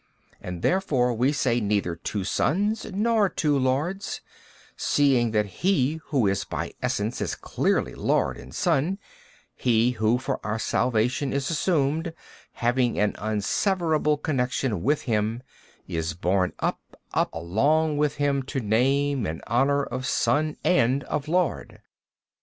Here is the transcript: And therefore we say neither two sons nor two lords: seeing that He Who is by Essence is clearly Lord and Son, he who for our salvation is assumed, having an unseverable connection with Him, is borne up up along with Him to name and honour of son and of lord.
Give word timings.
And 0.41 0.63
therefore 0.63 1.13
we 1.13 1.31
say 1.31 1.61
neither 1.61 1.95
two 1.95 2.23
sons 2.23 2.87
nor 2.91 3.29
two 3.29 3.55
lords: 3.55 4.21
seeing 4.75 5.29
that 5.29 5.45
He 5.61 6.01
Who 6.05 6.25
is 6.25 6.43
by 6.43 6.73
Essence 6.81 7.21
is 7.21 7.35
clearly 7.35 7.93
Lord 7.93 8.35
and 8.35 8.51
Son, 8.51 8.97
he 9.53 9.91
who 9.91 10.17
for 10.17 10.43
our 10.43 10.57
salvation 10.57 11.31
is 11.31 11.51
assumed, 11.51 12.15
having 12.53 12.97
an 12.97 13.13
unseverable 13.19 14.17
connection 14.17 14.81
with 14.81 15.03
Him, 15.03 15.43
is 15.87 16.15
borne 16.15 16.53
up 16.57 16.79
up 17.13 17.31
along 17.31 17.97
with 17.97 18.15
Him 18.15 18.41
to 18.41 18.59
name 18.59 19.27
and 19.27 19.43
honour 19.43 19.83
of 19.83 20.07
son 20.07 20.57
and 20.63 21.03
of 21.03 21.27
lord. 21.27 21.79